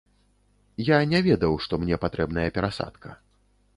[0.87, 3.09] Я не ведаў, што мне патрэбная перасадка.